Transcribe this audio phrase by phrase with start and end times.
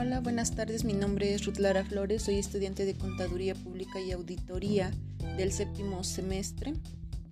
[0.00, 0.86] Hola, buenas tardes.
[0.86, 2.22] Mi nombre es Ruth Lara Flores.
[2.22, 4.90] Soy estudiante de Contaduría Pública y Auditoría
[5.36, 6.72] del séptimo semestre.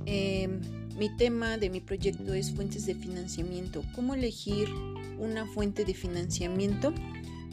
[0.05, 0.61] Em,
[0.99, 3.83] mi tema de mi proyecto es fuentes de financiamiento.
[3.95, 4.69] ¿Cómo elegir
[5.19, 6.93] una fuente de financiamiento?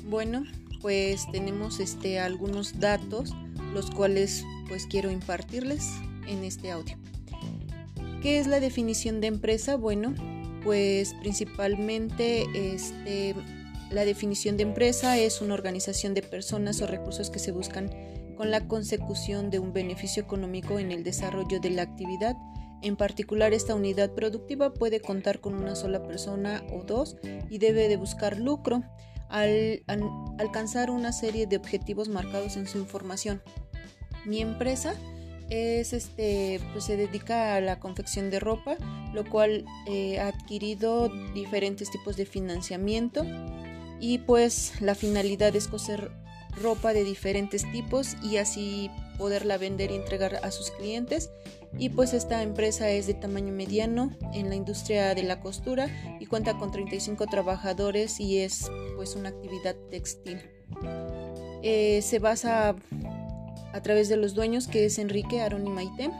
[0.03, 0.43] Bueno,
[0.81, 3.33] pues tenemos este, algunos datos,
[3.73, 5.91] los cuales pues quiero impartirles
[6.27, 6.97] en este audio.
[8.21, 9.77] ¿Qué es la definición de empresa?
[9.77, 10.13] Bueno,
[10.61, 13.33] pues principalmente este,
[13.91, 17.89] la definición de empresa es una organización de personas o recursos que se buscan
[18.35, 22.35] con la consecución de un beneficio económico en el desarrollo de la actividad.
[22.81, 27.15] En particular, esta unidad productiva puede contar con una sola persona o dos
[27.49, 28.83] y debe de buscar lucro
[29.29, 29.83] al,
[30.37, 33.41] alcanzar una serie de objetivos marcados en su información.
[34.25, 34.95] Mi empresa
[35.49, 38.77] es este pues se dedica a la confección de ropa
[39.13, 43.23] lo cual eh, ha adquirido diferentes tipos de financiamiento
[43.99, 46.11] y pues la finalidad es coser
[46.61, 51.29] ropa de diferentes tipos y así poderla vender y entregar a sus clientes
[51.77, 56.25] y pues esta empresa es de tamaño mediano en la industria de la costura y
[56.25, 60.39] cuenta con 35 trabajadores y es pues una actividad textil.
[61.63, 62.75] Eh, se basa
[63.73, 66.11] a través de los dueños que es Enrique, Aaron y Maite.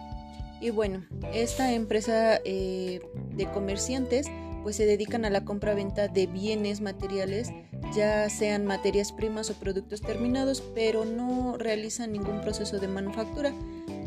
[0.59, 2.99] Y bueno, esta empresa eh,
[3.35, 4.27] de comerciantes
[4.65, 7.51] pues se dedican a la compra-venta de bienes materiales,
[7.95, 13.53] ya sean materias primas o productos terminados, pero no realizan ningún proceso de manufactura.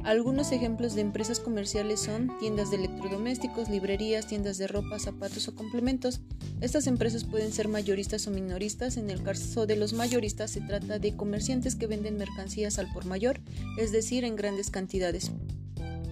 [0.03, 5.55] Algunos ejemplos de empresas comerciales son tiendas de electrodomésticos, librerías, tiendas de ropa, zapatos o
[5.55, 6.23] complementos.
[6.61, 8.97] Estas empresas pueden ser mayoristas o minoristas.
[8.97, 13.07] En el caso de los mayoristas se trata de comerciantes que venden mercancías al por
[13.07, 13.39] mayor,
[13.79, 15.31] es decir, en grandes cantidades.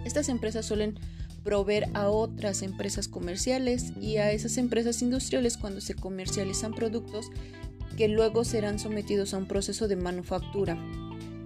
[0.05, 1.01] Estas empresas suelen
[1.47, 7.31] proveer a otras empresas comerciales y a esas empresas industriales cuando se comercializan productos
[7.97, 10.77] que luego serán sometidos a un proceso de manufactura.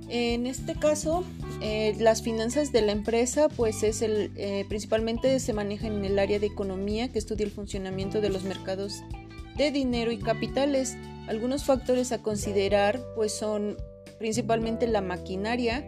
[0.09, 1.23] En este caso,
[1.61, 6.19] eh, las finanzas de la empresa, pues es el, eh, principalmente se manejan en el
[6.19, 9.03] área de economía que estudia el funcionamiento de los mercados
[9.59, 10.97] de dinero y capitales.
[11.29, 13.77] Algunos factores a considerar, pues son
[14.19, 15.85] principalmente la maquinaria,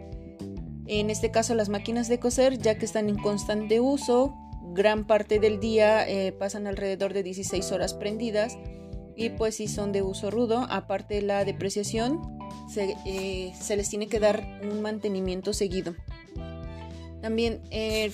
[0.87, 4.35] en este caso las máquinas de coser, ya que están en constante uso,
[4.73, 8.57] gran parte del día eh, pasan alrededor de 16 horas prendidas
[9.15, 12.19] y pues si son de uso rudo, aparte de la depreciación,
[13.05, 15.95] eh, se, les tiene que dar un mantenimiento seguido.
[17.21, 18.11] También eh,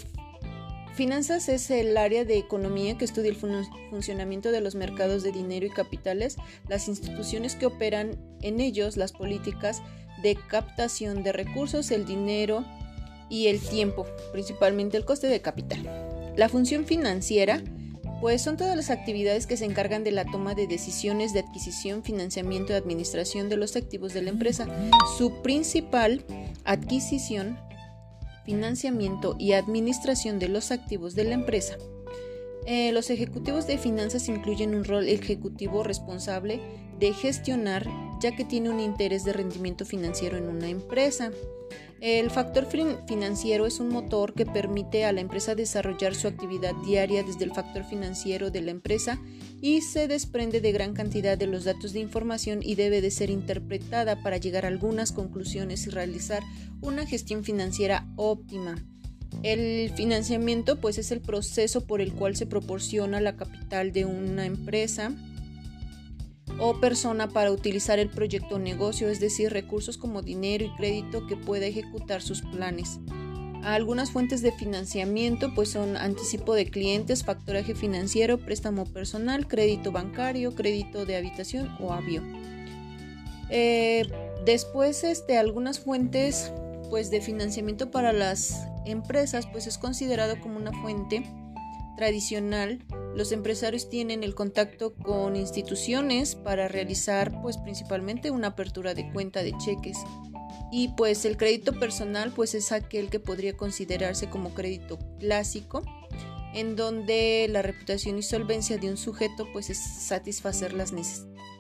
[1.00, 3.38] Finanzas es el área de economía que estudia el
[3.90, 6.36] funcionamiento de los mercados de dinero y capitales,
[6.68, 9.82] las instituciones que operan en ellos, las políticas
[10.22, 12.66] de captación de recursos, el dinero
[13.30, 15.80] y el tiempo, principalmente el coste de capital.
[16.36, 17.62] La función financiera
[18.22, 22.04] pues son todas las actividades que se encargan de la toma de decisiones de adquisición,
[22.04, 24.68] financiamiento y administración de los activos de la empresa.
[25.18, 26.26] Su principal
[26.66, 27.58] adquisición,
[28.46, 31.78] financiamiento y administración de los activos de la empresa.
[32.66, 36.60] Eh, los ejecutivos de finanzas incluyen un rol ejecutivo responsable
[37.00, 37.88] de gestionar
[38.20, 41.32] ya que tiene un interés de rendimiento financiero en una empresa.
[42.02, 42.66] El factor
[43.08, 47.52] financiero es un motor que permite a la empresa desarrollar su actividad diaria desde el
[47.52, 49.20] factor financiero de la empresa
[49.62, 53.30] y se desprende de gran cantidad de los datos de información y debe de ser
[53.30, 56.42] interpretada para llegar a algunas conclusiones y realizar
[56.80, 58.78] una gestión financiera óptima.
[59.44, 64.46] El financiamiento pues es el proceso por el cual se proporciona la capital de una
[64.46, 65.12] empresa
[66.60, 71.26] o persona para utilizar el proyecto o negocio, es decir, recursos como dinero y crédito
[71.28, 73.00] que pueda ejecutar sus planes.
[73.64, 80.56] Algunas fuentes de financiamiento pues son anticipo de clientes, factoraje financiero, préstamo personal, crédito bancario,
[80.56, 82.38] crédito de habitación o avión.
[83.50, 84.10] Eh,
[84.46, 86.54] después este, algunas fuentes
[86.90, 91.24] pues de financiamiento para las empresas pues es considerado como una fuente
[91.98, 92.80] tradicional
[93.20, 99.44] los empresarios tienen el contacto con instituciones para realizar pues principalmente una apertura de cuenta
[99.44, 99.98] de cheques.
[100.72, 105.84] Y pues el crédito personal pues es aquel que podría considerarse como crédito clásico
[106.54, 110.94] en donde la reputación y solvencia de un sujeto pues es satisfacer las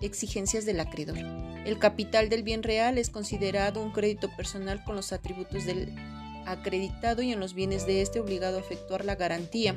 [0.01, 1.17] exigencias del acreedor.
[1.65, 5.93] El capital del bien real es considerado un crédito personal con los atributos del
[6.45, 9.75] acreditado y en los bienes de este obligado a efectuar la garantía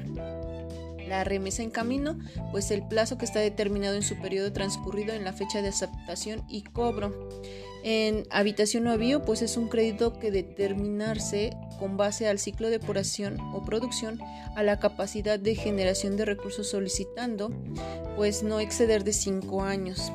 [1.12, 2.18] la remesa en camino,
[2.50, 6.42] pues el plazo que está determinado en su periodo transcurrido en la fecha de aceptación
[6.48, 7.28] y cobro.
[7.84, 12.78] En habitación o avío, pues es un crédito que determinarse con base al ciclo de
[12.78, 14.20] depuración o producción,
[14.56, 17.50] a la capacidad de generación de recursos solicitando,
[18.16, 20.12] pues no exceder de 5 años.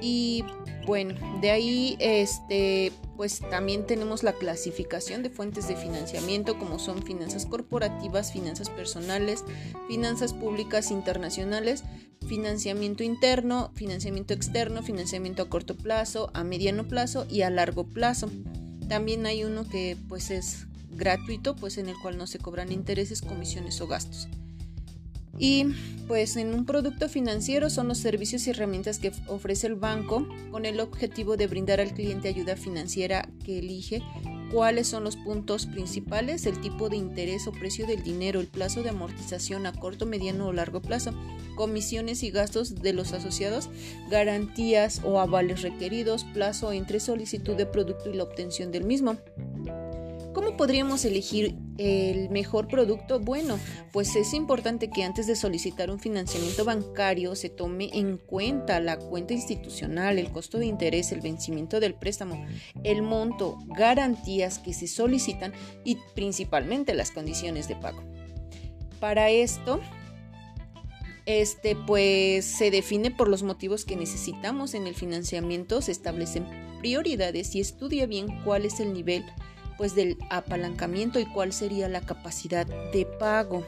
[0.00, 0.44] Y
[0.86, 7.02] bueno, de ahí este pues también tenemos la clasificación de fuentes de financiamiento como son
[7.02, 9.42] finanzas corporativas, finanzas personales,
[9.88, 11.82] finanzas públicas internacionales,
[12.26, 18.30] financiamiento interno, financiamiento externo, financiamiento a corto plazo, a mediano plazo y a largo plazo.
[18.88, 23.22] También hay uno que pues es gratuito, pues en el cual no se cobran intereses,
[23.22, 24.28] comisiones o gastos.
[25.38, 25.66] Y
[26.06, 30.64] pues en un producto financiero son los servicios y herramientas que ofrece el banco con
[30.64, 34.02] el objetivo de brindar al cliente ayuda financiera que elige,
[34.52, 38.82] cuáles son los puntos principales, el tipo de interés o precio del dinero, el plazo
[38.82, 41.12] de amortización a corto, mediano o largo plazo,
[41.56, 43.68] comisiones y gastos de los asociados,
[44.08, 49.16] garantías o avales requeridos, plazo entre solicitud de producto y la obtención del mismo.
[50.32, 53.20] ¿Cómo podríamos elegir el mejor producto?
[53.20, 53.58] Bueno,
[53.92, 58.98] pues es importante que antes de solicitar un financiamiento bancario se tome en cuenta la
[58.98, 62.46] cuenta institucional, el costo de interés, el vencimiento del préstamo,
[62.84, 65.52] el monto, garantías que se solicitan
[65.84, 68.02] y principalmente las condiciones de pago.
[69.00, 69.80] Para esto,
[71.26, 76.46] este pues se define por los motivos que necesitamos en el financiamiento, se establecen
[76.80, 79.24] prioridades y estudia bien cuál es el nivel
[79.76, 83.64] pues del apalancamiento y cuál sería la capacidad de pago.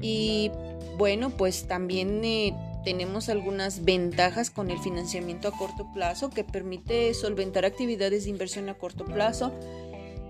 [0.00, 0.50] Y
[0.98, 7.14] bueno, pues también eh, tenemos algunas ventajas con el financiamiento a corto plazo que permite
[7.14, 9.52] solventar actividades de inversión a corto plazo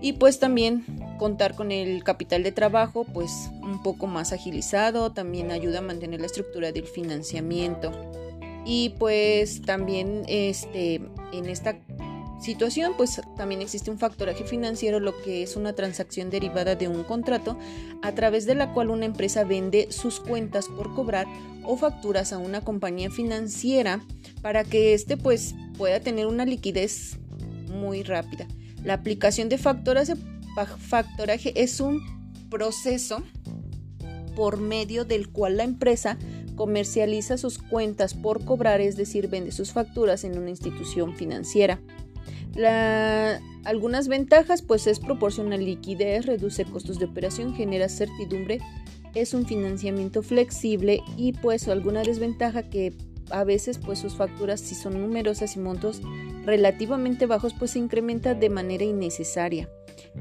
[0.01, 0.85] y pues también
[1.17, 6.19] contar con el capital de trabajo pues un poco más agilizado, también ayuda a mantener
[6.19, 7.91] la estructura del financiamiento.
[8.65, 10.95] Y pues también este
[11.31, 11.77] en esta
[12.39, 17.03] situación, pues también existe un factoraje financiero, lo que es una transacción derivada de un
[17.03, 17.57] contrato
[18.01, 21.27] a través de la cual una empresa vende sus cuentas por cobrar
[21.63, 24.01] o facturas a una compañía financiera
[24.41, 27.17] para que éste pues pueda tener una liquidez
[27.69, 28.47] muy rápida.
[28.83, 30.15] La aplicación de factoraje,
[31.55, 32.01] es un
[32.49, 33.23] proceso
[34.35, 36.17] por medio del cual la empresa
[36.55, 41.81] comercializa sus cuentas por cobrar, es decir, vende sus facturas en una institución financiera.
[42.55, 48.59] La, algunas ventajas pues es proporciona liquidez, reduce costos de operación, genera certidumbre,
[49.13, 52.93] es un financiamiento flexible y pues alguna desventaja que
[53.31, 56.01] a veces pues sus facturas si son numerosas y montos
[56.45, 59.69] relativamente bajos pues se incrementa de manera innecesaria.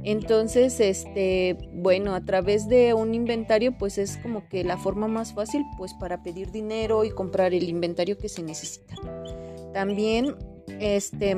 [0.03, 5.35] Entonces, este, bueno, a través de un inventario pues es como que la forma más
[5.35, 8.95] fácil pues para pedir dinero y comprar el inventario que se necesita.
[9.73, 10.35] También
[10.81, 11.37] este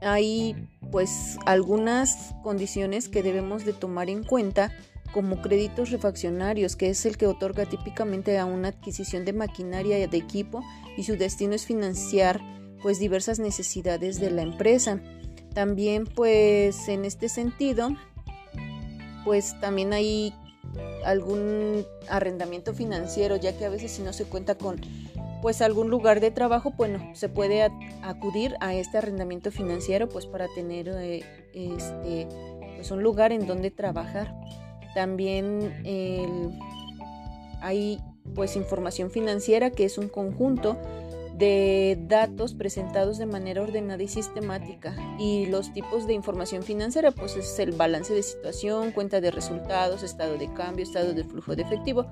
[0.00, 4.72] hay pues algunas condiciones que debemos de tomar en cuenta
[5.12, 10.16] como créditos refaccionarios, que es el que otorga típicamente a una adquisición de maquinaria de
[10.16, 10.62] equipo
[10.96, 12.40] y su destino es financiar
[12.82, 15.00] pues diversas necesidades de la empresa.
[15.54, 17.90] También pues en este sentido
[19.24, 20.34] pues también hay
[21.04, 24.80] algún arrendamiento financiero, ya que a veces si no se cuenta con
[25.44, 27.70] pues algún lugar de trabajo, bueno, se puede
[28.00, 32.26] acudir a este arrendamiento financiero pues para tener eh, este,
[32.76, 34.34] pues un lugar en donde trabajar.
[34.94, 36.62] También
[37.60, 38.00] hay
[38.34, 40.78] pues información financiera que es un conjunto
[41.36, 47.36] de datos presentados de manera ordenada y sistemática y los tipos de información financiera pues
[47.36, 51.64] es el balance de situación, cuenta de resultados, estado de cambio, estado de flujo de
[51.64, 52.06] efectivo.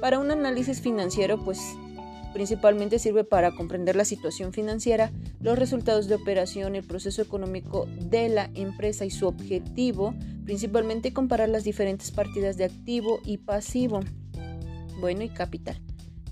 [0.00, 1.60] Para un análisis financiero pues
[2.32, 5.10] Principalmente sirve para comprender la situación financiera,
[5.40, 11.48] los resultados de operación, el proceso económico de la empresa y su objetivo, principalmente comparar
[11.48, 14.00] las diferentes partidas de activo y pasivo,
[15.00, 15.80] bueno y capital.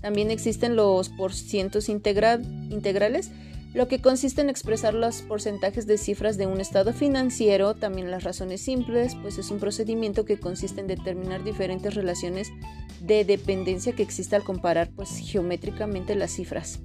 [0.01, 3.29] También existen los porcientos integrales
[3.73, 8.23] lo que consiste en expresar los porcentajes de cifras de un estado financiero, también las
[8.23, 12.51] razones simples, pues es un procedimiento que consiste en determinar diferentes relaciones
[13.01, 16.79] de dependencia que existe al comparar pues geométricamente las cifras.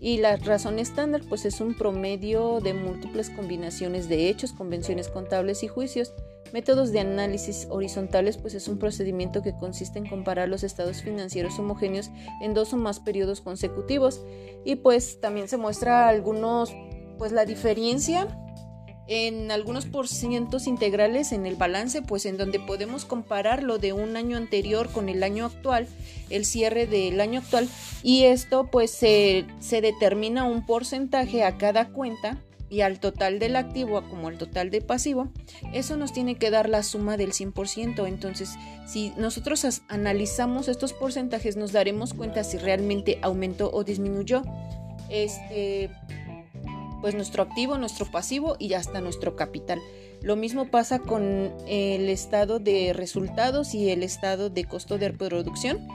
[0.00, 5.62] Y la razón estándar pues es un promedio de múltiples combinaciones de hechos, convenciones contables
[5.62, 6.12] y juicios
[6.54, 11.58] Métodos de análisis horizontales pues es un procedimiento que consiste en comparar los estados financieros
[11.58, 14.24] homogéneos en dos o más periodos consecutivos
[14.64, 16.72] y pues también se muestra algunos
[17.18, 18.28] pues la diferencia
[19.06, 24.16] en algunos porcientos integrales en el balance, pues en donde podemos comparar lo de un
[24.16, 25.86] año anterior con el año actual,
[26.30, 27.68] el cierre del año actual,
[28.02, 33.56] y esto pues se, se determina un porcentaje a cada cuenta y al total del
[33.56, 35.28] activo como al total del pasivo,
[35.72, 38.08] eso nos tiene que dar la suma del 100%.
[38.08, 38.50] Entonces,
[38.86, 44.42] si nosotros analizamos estos porcentajes, nos daremos cuenta si realmente aumentó o disminuyó.
[45.10, 45.90] este,
[47.04, 49.78] pues nuestro activo, nuestro pasivo y hasta nuestro capital.
[50.22, 55.86] Lo mismo pasa con el estado de resultados y el estado de costo de producción,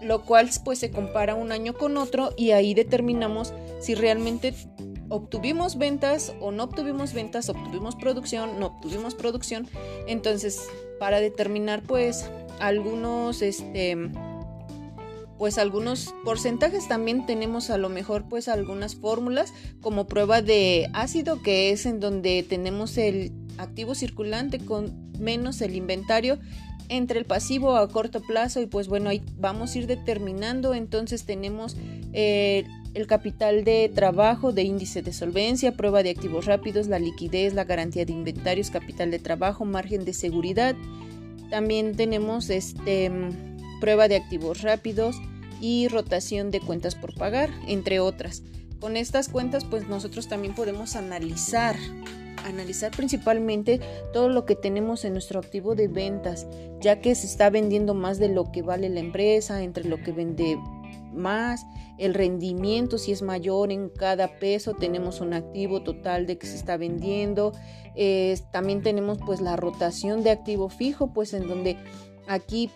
[0.00, 4.54] lo cual pues se compara un año con otro y ahí determinamos si realmente
[5.10, 9.68] obtuvimos ventas o no obtuvimos ventas, obtuvimos producción, no obtuvimos producción.
[10.06, 10.62] Entonces,
[10.98, 13.98] para determinar pues algunos este
[15.38, 16.88] pues algunos porcentajes.
[16.88, 22.00] También tenemos a lo mejor pues algunas fórmulas como prueba de ácido que es en
[22.00, 26.38] donde tenemos el activo circulante con menos el inventario
[26.88, 28.60] entre el pasivo a corto plazo.
[28.60, 30.74] Y pues bueno ahí vamos a ir determinando.
[30.74, 31.76] Entonces tenemos
[32.12, 37.54] eh, el capital de trabajo de índice de solvencia, prueba de activos rápidos, la liquidez,
[37.54, 40.76] la garantía de inventarios, capital de trabajo, margen de seguridad.
[41.50, 43.10] También tenemos este
[43.82, 45.20] prueba de activos rápidos
[45.60, 48.44] y rotación de cuentas por pagar, entre otras.
[48.78, 51.74] Con estas cuentas pues nosotros también podemos analizar
[52.44, 53.80] analizar principalmente
[54.12, 56.46] todo lo que tenemos en nuestro activo de ventas,
[56.80, 60.12] ya que se está vendiendo más de lo que vale la empresa, entre lo que
[60.12, 60.58] vende
[61.12, 61.66] más,
[61.98, 66.56] el rendimiento si es mayor en cada peso, tenemos un activo total de que se
[66.56, 67.52] está vendiendo,
[68.52, 71.76] también tenemos pues la rotación de activo fijo, pues en donde
[72.26, 72.70] aquí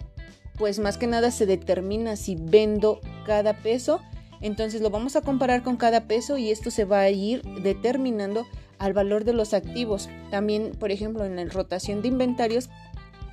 [0.57, 4.01] pues más que nada se determina si vendo cada peso,
[4.41, 8.47] entonces lo vamos a comparar con cada peso y esto se va a ir determinando
[8.79, 10.09] al valor de los activos.
[10.31, 12.69] También, por ejemplo, en la rotación de inventarios,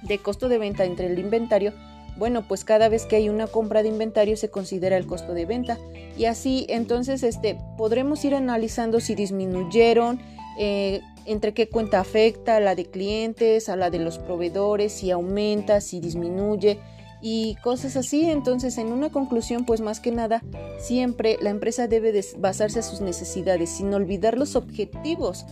[0.02, 1.74] de costo de venta entre el inventario,
[2.18, 5.46] bueno, pues cada vez que hay una compra de inventario se considera el costo de
[5.46, 5.80] venta.
[6.18, 10.20] Y así entonces este podremos ir analizando si disminuyeron,
[10.60, 15.10] eh, entre qué cuenta afecta, a la de clientes, a la de los proveedores, si
[15.10, 16.80] aumenta, si disminuye
[17.24, 18.30] y cosas así.
[18.30, 20.44] Entonces, en una conclusión, pues más que nada,
[20.78, 25.46] siempre la empresa debe basarse a sus necesidades, sin olvidar los objetivos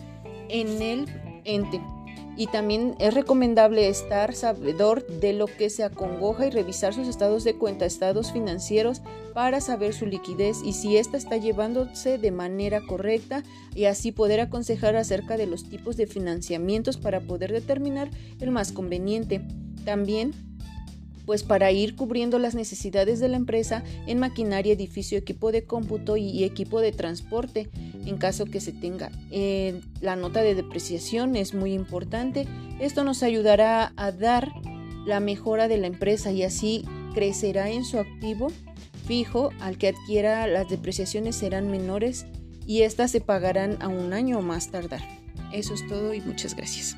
[0.49, 1.07] en el
[1.45, 1.81] ente.
[2.35, 7.43] Y también es recomendable estar sabedor de lo que se acongoja y revisar sus estados
[7.43, 9.01] de cuenta, estados financieros,
[9.33, 13.43] para saber su liquidez y si ésta está llevándose de manera correcta
[13.75, 18.09] y así poder aconsejar acerca de los tipos de financiamientos para poder determinar
[18.39, 19.41] el más conveniente.
[19.85, 20.33] También
[21.31, 26.17] pues para ir cubriendo las necesidades de la empresa en maquinaria, edificio, equipo de cómputo
[26.17, 27.69] y equipo de transporte
[28.05, 29.13] en caso que se tenga.
[29.31, 32.50] Eh, la nota de depreciación es muy importante.
[32.81, 34.51] Esto nos ayudará a dar
[35.05, 36.83] la mejora de la empresa y así
[37.13, 38.50] crecerá en su activo
[39.07, 42.25] fijo al que adquiera las depreciaciones serán menores
[42.67, 45.00] y estas se pagarán a un año o más tardar.
[45.53, 46.97] Eso es todo y muchas gracias.